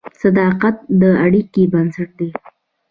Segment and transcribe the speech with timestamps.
[0.21, 2.29] صداقت د اړیکو بنسټ دی.